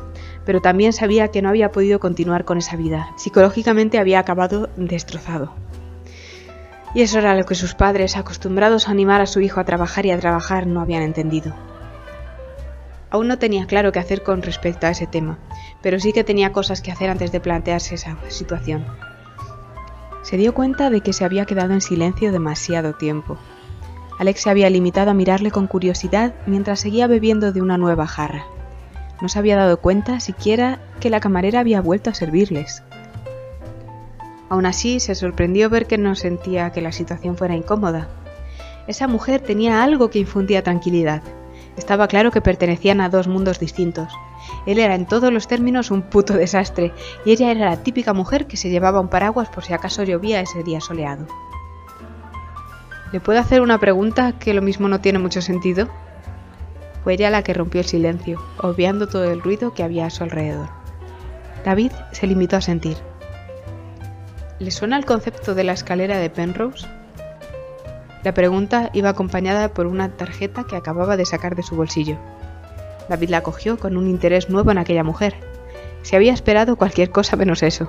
pero 0.45 0.61
también 0.61 0.93
sabía 0.93 1.29
que 1.29 1.43
no 1.43 1.49
había 1.49 1.73
podido 1.73 2.01
continuar 2.01 2.45
con 2.45 2.59
esa 2.59 2.77
vida. 2.77 3.13
Psicológicamente 3.17 3.99
había 3.99 4.19
acabado 4.19 4.69
destrozado. 4.77 5.53
Y 6.95 7.03
eso 7.03 7.19
era 7.19 7.35
lo 7.35 7.45
que 7.45 7.55
sus 7.55 7.75
padres, 7.75 8.17
acostumbrados 8.17 8.87
a 8.87 8.93
animar 8.93 9.21
a 9.21 9.27
su 9.27 9.41
hijo 9.41 9.61
a 9.61 9.65
trabajar 9.65 10.07
y 10.07 10.11
a 10.11 10.19
trabajar, 10.19 10.67
no 10.67 10.81
habían 10.81 11.03
entendido. 11.03 11.55
Aún 13.11 13.29
no 13.29 13.39
tenía 13.39 13.67
claro 13.67 13.93
qué 13.93 13.99
hacer 13.99 14.23
con 14.23 14.43
respecto 14.43 14.87
a 14.87 14.91
ese 14.91 15.07
tema, 15.07 15.39
pero 15.83 15.99
sí 16.01 16.13
que 16.13 16.25
tenía 16.25 16.53
cosas 16.53 16.81
que 16.83 16.93
hacer 16.93 17.11
antes 17.11 17.33
de 17.33 17.41
plantearse 17.41 17.97
esa 17.97 18.17
situación. 18.29 18.85
Se 20.25 20.37
dio 20.37 20.55
cuenta 20.55 20.91
de 20.91 21.03
que 21.03 21.13
se 21.13 21.25
había 21.25 21.45
quedado 21.45 21.73
en 21.75 21.81
silencio 21.81 22.33
demasiado 22.33 22.95
tiempo. 22.95 23.39
Alex 24.19 24.43
se 24.43 24.51
había 24.51 24.71
limitado 24.71 25.13
a 25.13 25.15
mirarle 25.15 25.53
con 25.53 25.69
curiosidad 25.69 26.35
mientras 26.47 26.81
seguía 26.81 27.07
bebiendo 27.07 27.53
de 27.53 27.63
una 27.63 27.79
nueva 27.79 28.07
jarra. 28.09 28.45
No 29.21 29.29
se 29.29 29.39
había 29.39 29.57
dado 29.57 29.77
cuenta 29.77 30.19
siquiera 30.19 30.81
que 30.99 31.11
la 31.11 31.21
camarera 31.21 31.61
había 31.61 31.81
vuelto 31.81 32.11
a 32.11 32.15
servirles. 32.15 32.83
Aún 34.49 34.67
así, 34.67 34.99
se 34.99 35.15
sorprendió 35.15 35.71
ver 35.71 35.87
que 35.87 35.99
no 35.99 36.17
sentía 36.17 36.71
que 36.71 36.81
la 36.81 36.91
situación 36.91 37.37
fuera 37.37 37.55
incómoda. 37.55 38.09
Esa 38.89 39.07
mujer 39.07 39.41
tenía 39.41 39.85
algo 39.85 40.11
que 40.11 40.19
infundía 40.19 40.65
tranquilidad, 40.65 41.23
estaba 41.77 42.07
claro 42.07 42.31
que 42.31 42.41
pertenecían 42.41 43.01
a 43.01 43.09
dos 43.09 43.27
mundos 43.27 43.59
distintos. 43.59 44.13
Él 44.67 44.79
era 44.79 44.95
en 44.95 45.07
todos 45.07 45.33
los 45.33 45.47
términos 45.47 45.91
un 45.91 46.03
puto 46.03 46.35
desastre, 46.35 46.93
y 47.25 47.33
ella 47.33 47.51
era 47.51 47.71
la 47.71 47.83
típica 47.83 48.13
mujer 48.13 48.47
que 48.47 48.57
se 48.57 48.71
llevaba 48.71 49.01
un 49.01 49.09
paraguas 49.09 49.49
por 49.49 49.65
si 49.65 49.73
acaso 49.73 50.03
llovía 50.03 50.41
ese 50.41 50.63
día 50.63 50.81
soleado. 50.81 51.27
¿Le 53.13 53.21
puedo 53.21 53.39
hacer 53.39 53.61
una 53.61 53.79
pregunta 53.79 54.33
que 54.39 54.55
lo 54.55 54.63
mismo 54.63 54.89
no 54.89 55.01
tiene 55.01 55.19
mucho 55.19 55.41
sentido? 55.41 55.89
Fue 57.05 57.15
ella 57.15 57.31
la 57.31 57.43
que 57.43 57.55
rompió 57.55 57.81
el 57.81 57.87
silencio, 57.87 58.43
obviando 58.59 59.07
todo 59.07 59.31
el 59.31 59.43
ruido 59.43 59.75
que 59.75 59.83
había 59.83 60.07
a 60.07 60.11
su 60.11 60.25
alrededor. 60.25 60.69
David 61.65 61.93
se 62.13 62.27
limitó 62.27 62.57
a 62.57 62.61
sentir. 62.61 62.97
¿Le 64.59 64.71
suena 64.71 64.97
el 64.97 65.05
concepto 65.05 65.55
de 65.55 65.65
la 65.65 65.73
escalera 65.73 66.19
de 66.19 66.31
Penrose? 66.31 66.87
La 68.25 68.33
pregunta 68.33 68.89
iba 68.95 69.11
acompañada 69.11 69.69
por 69.69 69.87
una 69.87 70.09
tarjeta 70.09 70.65
que 70.65 70.77
acababa 70.77 71.17
de 71.17 71.27
sacar 71.27 71.55
de 71.57 71.63
su 71.63 71.77
bolsillo. 71.77 72.17
David 73.09 73.31
la 73.31 73.43
cogió 73.43 73.79
con 73.79 73.97
un 73.97 74.09
interés 74.09 74.51
nuevo 74.51 74.71
en 74.71 74.79
aquella 74.79 75.05
mujer. 75.05 75.35
Se 76.03 76.17
había 76.17 76.33
esperado 76.33 76.77
cualquier 76.77 77.11
cosa 77.11 77.37
menos 77.37 77.63
eso. 77.63 77.89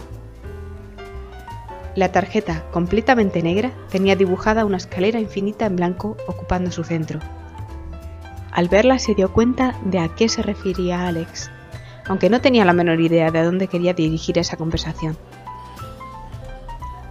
La 1.95 2.11
tarjeta, 2.11 2.63
completamente 2.71 3.41
negra, 3.41 3.71
tenía 3.89 4.15
dibujada 4.15 4.65
una 4.65 4.77
escalera 4.77 5.19
infinita 5.19 5.65
en 5.65 5.77
blanco 5.77 6.17
ocupando 6.27 6.71
su 6.71 6.83
centro. 6.83 7.19
Al 8.51 8.67
verla 8.67 8.99
se 8.99 9.15
dio 9.15 9.31
cuenta 9.31 9.75
de 9.85 9.99
a 9.99 10.09
qué 10.09 10.27
se 10.27 10.41
refería 10.41 11.07
Alex, 11.07 11.51
aunque 12.07 12.29
no 12.29 12.41
tenía 12.41 12.65
la 12.65 12.73
menor 12.73 12.99
idea 12.99 13.31
de 13.31 13.39
a 13.39 13.43
dónde 13.43 13.67
quería 13.67 13.93
dirigir 13.93 14.37
esa 14.37 14.57
conversación. 14.57 15.17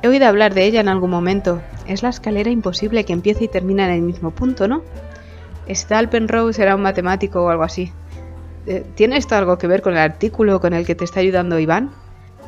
He 0.03 0.09
oído 0.09 0.27
hablar 0.27 0.53
de 0.53 0.65
ella 0.67 0.81
en 0.81 0.89
algún 0.89 1.11
momento. 1.11 1.63
Es 1.87 2.03
la 2.03 2.11
escalera 2.11 2.51
imposible 2.51 3.05
que 3.05 3.15
empieza 3.15 3.45
y 3.45 3.49
termina 3.49 3.87
en 3.87 3.93
el 3.93 4.03
mismo 4.03 4.33
punto, 4.33 4.69
¿no? 4.69 4.83
Stal 5.69 6.09
Penrose 6.09 6.63
era 6.63 6.75
un 6.75 6.83
matemático 6.83 7.43
o 7.43 7.49
algo 7.49 7.63
así. 7.63 7.93
Eh, 8.67 8.85
¿Tiene 8.95 9.17
esto 9.17 9.35
algo 9.37 9.59
que 9.59 9.67
ver 9.67 9.83
con 9.83 9.93
el 9.93 9.99
artículo 9.99 10.61
con 10.61 10.73
el 10.73 10.87
que 10.87 10.95
te 10.95 11.05
está 11.05 11.21
ayudando 11.21 11.59
Iván? 11.59 11.93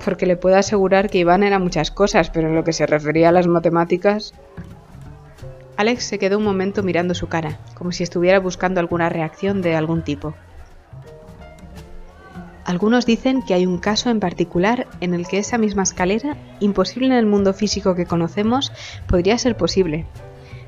Porque 0.05 0.27
le 0.27 0.37
puedo 0.37 0.57
asegurar 0.57 1.11
que 1.11 1.19
Iván 1.19 1.43
era 1.43 1.59
muchas 1.59 1.91
cosas, 1.91 2.31
pero 2.31 2.49
en 2.49 2.55
lo 2.55 2.65
que 2.65 2.73
se 2.73 2.87
refería 2.87 3.29
a 3.29 3.33
las 3.33 3.47
matemáticas... 3.47 4.35
Alex 5.79 6.05
se 6.05 6.19
quedó 6.19 6.39
un 6.39 6.45
momento 6.45 6.83
mirando 6.83 7.15
su 7.15 7.29
cara, 7.29 7.59
como 7.75 7.93
si 7.93 8.03
estuviera 8.03 8.41
buscando 8.41 8.81
alguna 8.81 9.11
reacción 9.11 9.61
de 9.61 9.77
algún 9.77 10.03
tipo. 10.03 10.35
Algunos 12.65 13.05
dicen 13.05 13.43
que 13.43 13.53
hay 13.53 13.67
un 13.67 13.79
caso 13.79 14.09
en 14.09 14.19
particular 14.19 14.87
en 15.01 15.13
el 15.13 15.29
que 15.29 15.39
esa 15.39 15.59
misma 15.59 15.83
escalera, 15.83 16.37
imposible 16.61 17.09
en 17.09 17.13
el 17.13 17.27
mundo 17.27 17.53
físico 17.53 17.95
que 17.95 18.07
conocemos, 18.07 18.73
podría 19.07 19.37
ser 19.37 19.57
posible. 19.57 20.07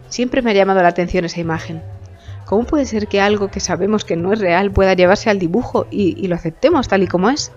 Siempre 0.09 0.43
me 0.43 0.51
ha 0.51 0.55
llamado 0.55 0.83
la 0.83 0.89
atención 0.89 1.25
esa 1.25 1.41
imagen. 1.41 1.83
¿Cómo 2.49 2.65
puede 2.65 2.87
ser 2.87 3.09
que 3.09 3.21
algo 3.21 3.49
que 3.49 3.61
sabemos 3.61 4.07
que 4.07 4.17
no 4.17 4.33
es 4.33 4.39
real 4.39 4.71
pueda 4.71 4.95
llevarse 4.95 5.29
al 5.29 5.39
dibujo 5.39 5.87
y, 5.91 6.27
lo 6.29 6.35
aceptemos 6.35 6.89
tal 6.89 7.03
y 7.03 7.07
como 7.07 7.29
es? 7.29 7.53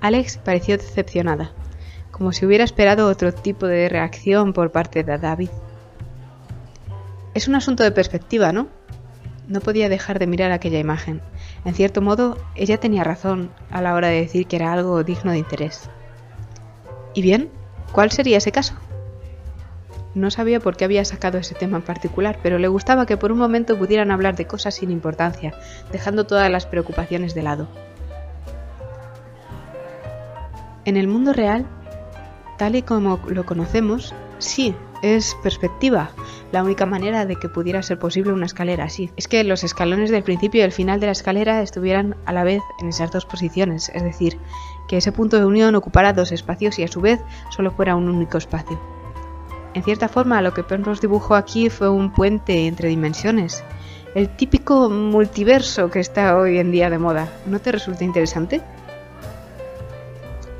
Alex 0.00 0.36
pareció 0.36 0.78
decepcionada, 0.78 1.50
como 2.12 2.30
si 2.30 2.46
hubiera 2.46 2.62
esperado 2.62 3.08
otro 3.08 3.32
tipo 3.32 3.66
de 3.66 3.88
reacción 3.88 4.52
por 4.52 4.70
parte 4.70 5.02
de 5.02 5.18
David. 5.18 5.48
Es 7.34 7.48
un 7.48 7.56
asunto 7.56 7.82
de 7.82 7.90
perspectiva, 7.90 8.52
¿no? 8.52 8.68
No 9.48 9.58
podía 9.58 9.88
dejar 9.88 10.20
de 10.20 10.28
mirar 10.28 10.52
aquella 10.52 10.78
imagen. 10.78 11.20
En 11.64 11.74
cierto 11.74 12.00
modo, 12.02 12.38
ella 12.54 12.78
tenía 12.78 13.02
razón 13.02 13.50
a 13.72 13.82
la 13.82 13.94
hora 13.94 14.06
de 14.06 14.20
decir 14.20 14.46
que 14.46 14.54
era 14.54 14.72
algo 14.72 15.02
digno 15.02 15.32
de 15.32 15.38
interés. 15.38 15.90
¿Y 17.14 17.22
bien? 17.22 17.50
¿Cuál 17.90 18.12
sería 18.12 18.38
ese 18.38 18.52
caso? 18.52 18.74
No 20.14 20.30
sabía 20.30 20.60
por 20.60 20.76
qué 20.76 20.84
había 20.84 21.04
sacado 21.04 21.38
ese 21.38 21.54
tema 21.54 21.78
en 21.78 21.82
particular, 21.82 22.38
pero 22.42 22.58
le 22.58 22.68
gustaba 22.68 23.06
que 23.06 23.16
por 23.16 23.32
un 23.32 23.38
momento 23.38 23.78
pudieran 23.78 24.10
hablar 24.10 24.36
de 24.36 24.46
cosas 24.46 24.74
sin 24.74 24.90
importancia, 24.90 25.54
dejando 25.90 26.24
todas 26.24 26.50
las 26.50 26.66
preocupaciones 26.66 27.34
de 27.34 27.42
lado. 27.42 27.68
En 30.84 30.96
el 30.96 31.08
mundo 31.08 31.32
real, 31.32 31.64
tal 32.58 32.76
y 32.76 32.82
como 32.82 33.20
lo 33.28 33.46
conocemos, 33.46 34.14
sí, 34.38 34.74
es 35.02 35.36
perspectiva, 35.42 36.10
la 36.52 36.62
única 36.62 36.86
manera 36.86 37.24
de 37.24 37.36
que 37.36 37.48
pudiera 37.48 37.82
ser 37.82 37.98
posible 37.98 38.32
una 38.32 38.46
escalera 38.46 38.84
así. 38.84 39.10
Es 39.16 39.28
que 39.28 39.44
los 39.44 39.64
escalones 39.64 40.10
del 40.10 40.22
principio 40.22 40.60
y 40.60 40.64
el 40.64 40.72
final 40.72 41.00
de 41.00 41.06
la 41.06 41.12
escalera 41.12 41.62
estuvieran 41.62 42.16
a 42.26 42.32
la 42.32 42.44
vez 42.44 42.62
en 42.80 42.88
esas 42.88 43.10
dos 43.10 43.26
posiciones, 43.26 43.90
es 43.94 44.02
decir, 44.02 44.38
que 44.88 44.98
ese 44.98 45.12
punto 45.12 45.38
de 45.38 45.46
unión 45.46 45.74
ocupara 45.74 46.12
dos 46.12 46.32
espacios 46.32 46.78
y 46.78 46.84
a 46.84 46.88
su 46.88 47.00
vez 47.00 47.20
solo 47.50 47.70
fuera 47.70 47.96
un 47.96 48.08
único 48.08 48.38
espacio. 48.38 48.78
En 49.74 49.82
cierta 49.82 50.08
forma, 50.08 50.42
lo 50.42 50.52
que 50.52 50.62
Penrose 50.62 51.00
dibujó 51.00 51.34
aquí 51.34 51.70
fue 51.70 51.88
un 51.88 52.12
puente 52.12 52.66
entre 52.66 52.88
dimensiones, 52.88 53.64
el 54.14 54.28
típico 54.28 54.90
multiverso 54.90 55.90
que 55.90 56.00
está 56.00 56.36
hoy 56.36 56.58
en 56.58 56.70
día 56.70 56.90
de 56.90 56.98
moda. 56.98 57.32
¿No 57.46 57.58
te 57.58 57.72
resulta 57.72 58.04
interesante? 58.04 58.60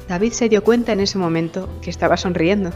David 0.08 0.32
se 0.32 0.48
dio 0.48 0.64
cuenta 0.64 0.92
en 0.92 1.00
ese 1.00 1.18
momento 1.18 1.68
que 1.82 1.90
estaba 1.90 2.16
sonriendo. 2.16 2.70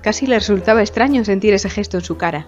Casi 0.00 0.26
le 0.26 0.36
resultaba 0.36 0.80
extraño 0.80 1.24
sentir 1.24 1.52
ese 1.54 1.70
gesto 1.70 1.98
en 1.98 2.04
su 2.04 2.16
cara. 2.16 2.46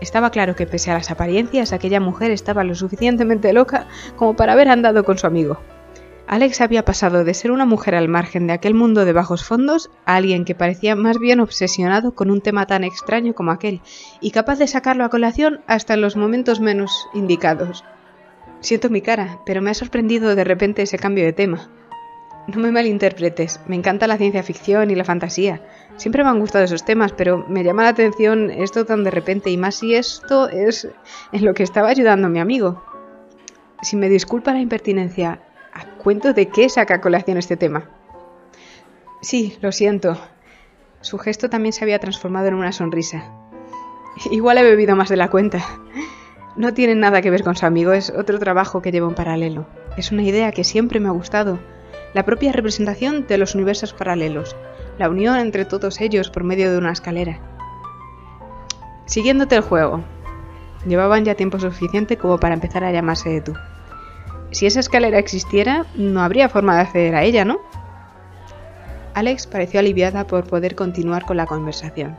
Estaba 0.00 0.30
claro 0.30 0.54
que 0.54 0.66
pese 0.66 0.90
a 0.90 0.94
las 0.94 1.10
apariencias, 1.10 1.72
aquella 1.72 2.00
mujer 2.00 2.30
estaba 2.30 2.64
lo 2.64 2.74
suficientemente 2.74 3.52
loca 3.52 3.86
como 4.16 4.34
para 4.34 4.52
haber 4.52 4.68
andado 4.68 5.04
con 5.04 5.18
su 5.18 5.26
amigo. 5.26 5.58
Alex 6.30 6.60
había 6.60 6.84
pasado 6.84 7.24
de 7.24 7.32
ser 7.32 7.50
una 7.50 7.64
mujer 7.64 7.94
al 7.94 8.06
margen 8.06 8.46
de 8.46 8.52
aquel 8.52 8.74
mundo 8.74 9.06
de 9.06 9.14
bajos 9.14 9.44
fondos 9.44 9.90
a 10.04 10.16
alguien 10.16 10.44
que 10.44 10.54
parecía 10.54 10.94
más 10.94 11.18
bien 11.18 11.40
obsesionado 11.40 12.14
con 12.14 12.30
un 12.30 12.42
tema 12.42 12.66
tan 12.66 12.84
extraño 12.84 13.34
como 13.34 13.50
aquel, 13.50 13.80
y 14.20 14.30
capaz 14.30 14.58
de 14.58 14.66
sacarlo 14.66 15.06
a 15.06 15.08
colación 15.08 15.62
hasta 15.66 15.94
en 15.94 16.02
los 16.02 16.16
momentos 16.16 16.60
menos 16.60 17.08
indicados. 17.14 17.82
Siento 18.60 18.90
mi 18.90 19.00
cara, 19.00 19.40
pero 19.46 19.62
me 19.62 19.70
ha 19.70 19.74
sorprendido 19.74 20.34
de 20.34 20.44
repente 20.44 20.82
ese 20.82 20.98
cambio 20.98 21.24
de 21.24 21.32
tema. 21.32 21.70
No 22.46 22.58
me 22.58 22.72
malinterpretes, 22.72 23.60
me 23.66 23.76
encanta 23.76 24.06
la 24.06 24.18
ciencia 24.18 24.42
ficción 24.42 24.90
y 24.90 24.96
la 24.96 25.04
fantasía. 25.04 25.62
Siempre 25.96 26.24
me 26.24 26.28
han 26.28 26.40
gustado 26.40 26.64
esos 26.64 26.84
temas, 26.84 27.12
pero 27.12 27.46
me 27.48 27.64
llama 27.64 27.84
la 27.84 27.90
atención 27.90 28.50
esto 28.50 28.84
tan 28.84 29.02
de 29.02 29.10
repente 29.10 29.48
y 29.48 29.56
más 29.56 29.76
si 29.76 29.94
esto 29.94 30.50
es 30.50 30.88
en 31.32 31.44
lo 31.46 31.54
que 31.54 31.62
estaba 31.62 31.88
ayudando 31.88 32.28
mi 32.28 32.38
amigo. 32.38 32.84
Si 33.80 33.96
me 33.96 34.10
disculpa 34.10 34.52
la 34.52 34.60
impertinencia, 34.60 35.40
¿a 35.47 35.47
cuento 35.98 36.32
de 36.32 36.48
qué 36.48 36.68
saca 36.68 37.00
colación 37.00 37.36
este 37.36 37.56
tema? 37.56 37.84
Sí, 39.20 39.58
lo 39.60 39.72
siento. 39.72 40.16
Su 41.00 41.18
gesto 41.18 41.50
también 41.50 41.72
se 41.72 41.84
había 41.84 41.98
transformado 41.98 42.48
en 42.48 42.54
una 42.54 42.72
sonrisa. 42.72 43.30
Igual 44.30 44.58
he 44.58 44.62
bebido 44.62 44.96
más 44.96 45.08
de 45.08 45.16
la 45.16 45.30
cuenta. 45.30 45.64
No 46.56 46.74
tiene 46.74 46.94
nada 46.94 47.22
que 47.22 47.30
ver 47.30 47.44
con 47.44 47.56
su 47.56 47.66
amigo, 47.66 47.92
es 47.92 48.10
otro 48.10 48.38
trabajo 48.38 48.82
que 48.82 48.90
llevo 48.90 49.08
en 49.08 49.14
paralelo. 49.14 49.66
Es 49.96 50.10
una 50.10 50.22
idea 50.22 50.50
que 50.52 50.64
siempre 50.64 50.98
me 50.98 51.08
ha 51.08 51.12
gustado. 51.12 51.58
La 52.14 52.24
propia 52.24 52.52
representación 52.52 53.26
de 53.26 53.38
los 53.38 53.54
universos 53.54 53.92
paralelos. 53.92 54.56
La 54.98 55.08
unión 55.08 55.36
entre 55.36 55.64
todos 55.64 56.00
ellos 56.00 56.30
por 56.30 56.42
medio 56.42 56.70
de 56.72 56.78
una 56.78 56.92
escalera. 56.92 57.38
Siguiéndote 59.06 59.54
el 59.54 59.62
juego. 59.62 60.02
Llevaban 60.86 61.24
ya 61.24 61.34
tiempo 61.34 61.58
suficiente 61.60 62.16
como 62.16 62.38
para 62.38 62.54
empezar 62.54 62.82
a 62.84 62.92
llamarse 62.92 63.28
de 63.30 63.40
tú. 63.40 63.54
Si 64.50 64.66
esa 64.66 64.80
escalera 64.80 65.18
existiera, 65.18 65.86
no 65.94 66.22
habría 66.22 66.48
forma 66.48 66.74
de 66.74 66.82
acceder 66.82 67.14
a 67.14 67.24
ella, 67.24 67.44
¿no? 67.44 67.58
Alex 69.14 69.46
pareció 69.46 69.80
aliviada 69.80 70.26
por 70.26 70.44
poder 70.46 70.74
continuar 70.74 71.26
con 71.26 71.36
la 71.36 71.46
conversación. 71.46 72.16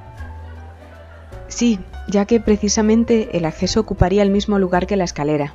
Sí, 1.48 1.80
ya 2.08 2.26
que 2.26 2.40
precisamente 2.40 3.36
el 3.38 3.46
acceso 3.46 3.80
ocuparía 3.80 4.22
el 4.22 4.30
mismo 4.30 4.60
lugar 4.60 4.86
que 4.86 4.96
la 4.96 5.06
escalera. 5.06 5.54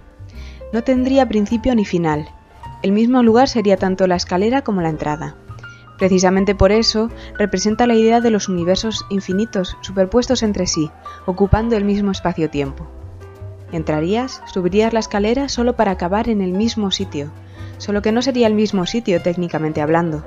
No 0.72 0.82
tendría 0.82 1.28
principio 1.28 1.74
ni 1.74 1.84
final. 1.84 2.28
El 2.82 2.92
mismo 2.92 3.22
lugar 3.22 3.48
sería 3.48 3.76
tanto 3.76 4.06
la 4.06 4.16
escalera 4.16 4.62
como 4.62 4.80
la 4.80 4.88
entrada. 4.88 5.36
Precisamente 5.98 6.54
por 6.54 6.72
eso 6.72 7.10
representa 7.38 7.86
la 7.86 7.94
idea 7.94 8.20
de 8.20 8.30
los 8.30 8.48
universos 8.48 9.06
infinitos 9.10 9.76
superpuestos 9.80 10.42
entre 10.42 10.66
sí, 10.66 10.90
ocupando 11.26 11.76
el 11.76 11.84
mismo 11.84 12.10
espacio-tiempo. 12.10 12.88
Entrarías, 13.74 14.40
subirías 14.46 14.92
la 14.92 15.00
escalera 15.00 15.48
solo 15.48 15.74
para 15.74 15.90
acabar 15.90 16.28
en 16.28 16.42
el 16.42 16.52
mismo 16.52 16.92
sitio, 16.92 17.32
solo 17.78 18.02
que 18.02 18.12
no 18.12 18.22
sería 18.22 18.46
el 18.46 18.54
mismo 18.54 18.86
sitio 18.86 19.20
técnicamente 19.20 19.80
hablando. 19.80 20.24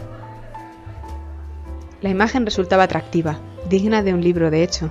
La 2.02 2.10
imagen 2.10 2.44
resultaba 2.44 2.84
atractiva, 2.84 3.40
digna 3.70 4.04
de 4.04 4.14
un 4.14 4.22
libro 4.22 4.52
de 4.52 4.64
hecho. 4.64 4.90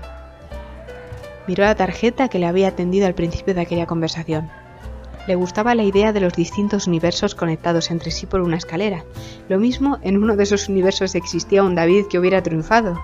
Miró 1.47 1.65
la 1.65 1.75
tarjeta 1.75 2.29
que 2.29 2.39
le 2.39 2.47
había 2.47 2.69
atendido 2.69 3.07
al 3.07 3.15
principio 3.15 3.53
de 3.53 3.61
aquella 3.61 3.85
conversación. 3.85 4.49
Le 5.29 5.35
gustaba 5.35 5.75
la 5.75 5.83
idea 5.83 6.15
de 6.15 6.21
los 6.21 6.33
distintos 6.33 6.87
universos 6.87 7.35
conectados 7.35 7.91
entre 7.91 8.11
sí 8.11 8.25
por 8.25 8.41
una 8.41 8.57
escalera. 8.57 9.05
Lo 9.51 9.59
mismo 9.59 9.99
en 10.01 10.17
uno 10.17 10.35
de 10.35 10.45
esos 10.45 10.71
universos 10.71 11.15
existía 11.15 11.63
un 11.63 11.75
David 11.75 12.07
que 12.07 12.19
hubiera 12.19 12.43
triunfado, 12.43 12.99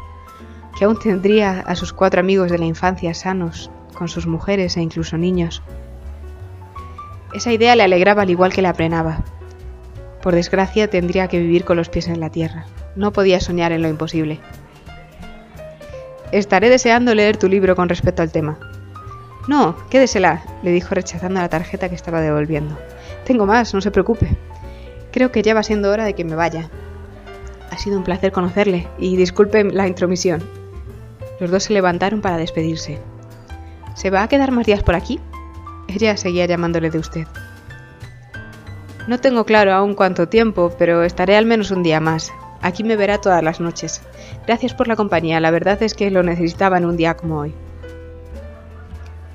que 0.79 0.87
aún 0.87 0.99
tendría 0.99 1.61
a 1.61 1.75
sus 1.77 1.93
cuatro 1.93 2.21
amigos 2.21 2.51
de 2.51 2.59
la 2.59 2.65
infancia 2.65 3.13
sanos, 3.13 3.71
con 3.93 4.09
sus 4.09 4.27
mujeres 4.27 4.77
e 4.77 4.81
incluso 4.81 5.19
niños. 5.19 5.63
Esa 7.35 7.53
idea 7.53 7.77
le 7.77 7.83
alegraba 7.83 8.23
al 8.23 8.31
igual 8.31 8.53
que 8.53 8.63
le 8.63 8.69
aprenaba. 8.69 9.23
Por 10.23 10.35
desgracia 10.35 10.89
tendría 10.89 11.29
que 11.29 11.39
vivir 11.39 11.65
con 11.65 11.77
los 11.77 11.89
pies 11.89 12.09
en 12.09 12.21
la 12.21 12.31
tierra. 12.31 12.67
No 12.95 13.13
podía 13.13 13.41
soñar 13.41 13.73
en 13.73 13.83
lo 13.83 13.89
imposible. 13.89 14.41
Estaré 16.31 16.69
deseando 16.69 17.15
leer 17.15 17.37
tu 17.37 17.49
libro 17.49 17.75
con 17.75 17.89
respecto 17.89 18.23
al 18.23 18.33
tema. 18.33 18.59
No, 19.49 19.77
quédesela, 19.91 20.45
le 20.63 20.71
dijo 20.71 20.95
rechazando 20.95 21.41
la 21.41 21.49
tarjeta 21.49 21.89
que 21.89 21.95
estaba 21.95 22.21
devolviendo. 22.21 22.79
Tengo 23.25 23.47
más, 23.47 23.75
no 23.75 23.81
se 23.81 23.91
preocupe. 23.91 24.37
Creo 25.11 25.33
que 25.33 25.43
ya 25.43 25.55
va 25.55 25.63
siendo 25.63 25.91
hora 25.91 26.05
de 26.05 26.15
que 26.15 26.25
me 26.25 26.37
vaya. 26.37 26.71
Ha 27.71 27.79
sido 27.79 27.99
un 27.99 28.05
placer 28.05 28.33
conocerle 28.33 28.87
y 28.99 29.17
disculpe 29.17 29.65
la 29.65 29.89
intromisión. 29.89 30.43
Los 31.41 31.51
dos 31.51 31.65
se 31.65 31.73
levantaron 31.73 32.21
para 32.21 32.37
despedirse. 32.37 33.01
¿Se 33.95 34.11
va 34.11 34.23
a 34.23 34.29
quedar 34.29 34.53
más 34.53 34.67
días 34.67 34.83
por 34.83 34.95
aquí? 34.95 35.21
Ella 35.89 36.17
seguía 36.17 36.47
llamándole 36.47 36.91
de 36.91 36.99
usted. 36.99 37.27
No 39.09 39.19
tengo 39.19 39.45
claro 39.45 39.73
aún 39.73 39.95
cuánto 39.95 40.29
tiempo, 40.29 40.73
pero 40.79 41.03
estaré 41.03 41.37
al 41.37 41.47
menos 41.47 41.71
un 41.71 41.83
día 41.83 42.01
más. 42.01 42.31
Aquí 42.63 42.85
me 42.85 42.97
verá 42.97 43.19
todas 43.19 43.43
las 43.43 43.61
noches. 43.61 44.01
Gracias 44.47 44.75
por 44.75 44.87
la 44.87 44.97
compañía, 44.97 45.41
la 45.41 45.51
verdad 45.51 45.83
es 45.83 45.95
que 45.95 46.11
lo 46.11 46.23
necesitaba 46.23 46.79
en 46.79 46.87
un 46.87 46.97
día 46.97 47.15
como 47.15 47.41
hoy. 47.41 47.55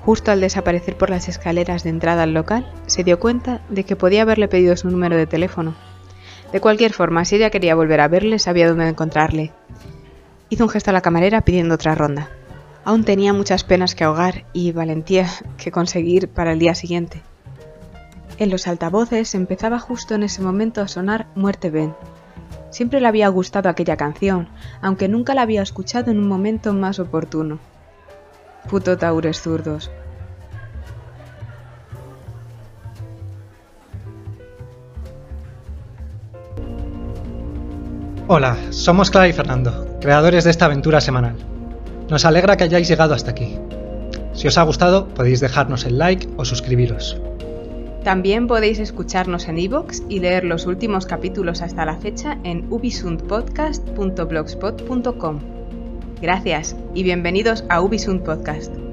Justo 0.00 0.30
al 0.30 0.40
desaparecer 0.40 0.96
por 0.96 1.10
las 1.10 1.28
escaleras 1.28 1.84
de 1.84 1.90
entrada 1.90 2.22
al 2.22 2.32
local, 2.32 2.66
se 2.86 3.04
dio 3.04 3.20
cuenta 3.20 3.60
de 3.68 3.84
que 3.84 3.94
podía 3.94 4.22
haberle 4.22 4.48
pedido 4.48 4.74
su 4.74 4.88
número 4.88 5.16
de 5.16 5.26
teléfono. 5.26 5.74
De 6.50 6.60
cualquier 6.60 6.94
forma, 6.94 7.26
si 7.26 7.36
ella 7.36 7.50
quería 7.50 7.74
volver 7.74 8.00
a 8.00 8.08
verle, 8.08 8.38
sabía 8.38 8.68
dónde 8.68 8.88
encontrarle. 8.88 9.52
Hizo 10.48 10.64
un 10.64 10.70
gesto 10.70 10.90
a 10.90 10.94
la 10.94 11.02
camarera 11.02 11.42
pidiendo 11.42 11.74
otra 11.74 11.94
ronda. 11.94 12.30
Aún 12.84 13.04
tenía 13.04 13.32
muchas 13.32 13.64
penas 13.64 13.94
que 13.94 14.04
ahogar 14.04 14.44
y 14.52 14.72
valentía 14.72 15.28
que 15.58 15.70
conseguir 15.70 16.28
para 16.28 16.52
el 16.52 16.58
día 16.58 16.74
siguiente. 16.74 17.22
En 18.38 18.50
los 18.50 18.66
altavoces 18.66 19.34
empezaba 19.34 19.78
justo 19.78 20.14
en 20.14 20.22
ese 20.22 20.42
momento 20.42 20.80
a 20.80 20.88
sonar 20.88 21.26
Muerte 21.34 21.70
Ben. 21.70 21.94
Siempre 22.70 23.00
le 23.00 23.08
había 23.08 23.28
gustado 23.28 23.68
aquella 23.68 23.96
canción, 23.96 24.48
aunque 24.80 25.08
nunca 25.08 25.34
la 25.34 25.42
había 25.42 25.62
escuchado 25.62 26.10
en 26.10 26.18
un 26.18 26.28
momento 26.28 26.72
más 26.72 26.98
oportuno. 26.98 27.58
Puto 28.70 28.96
taures 28.96 29.40
zurdos. 29.40 29.90
Hola, 38.30 38.58
somos 38.70 39.10
Clara 39.10 39.26
y 39.26 39.32
Fernando, 39.32 39.96
creadores 40.00 40.44
de 40.44 40.50
esta 40.50 40.66
aventura 40.66 41.00
semanal. 41.00 41.47
Nos 42.08 42.24
alegra 42.24 42.56
que 42.56 42.64
hayáis 42.64 42.88
llegado 42.88 43.12
hasta 43.14 43.32
aquí. 43.32 43.58
Si 44.32 44.48
os 44.48 44.56
ha 44.56 44.62
gustado, 44.62 45.08
podéis 45.08 45.40
dejarnos 45.40 45.84
el 45.84 45.98
like 45.98 46.26
o 46.36 46.44
suscribiros. 46.44 47.20
También 48.04 48.46
podéis 48.46 48.78
escucharnos 48.78 49.48
en 49.48 49.58
iVoox 49.58 50.02
y 50.08 50.20
leer 50.20 50.44
los 50.44 50.66
últimos 50.66 51.04
capítulos 51.04 51.60
hasta 51.60 51.84
la 51.84 51.96
fecha 51.96 52.38
en 52.44 52.64
ubisundpodcast.blogspot.com. 52.70 55.40
Gracias 56.22 56.76
y 56.94 57.02
bienvenidos 57.02 57.64
a 57.68 57.82
Ubisund 57.82 58.22
Podcast. 58.22 58.87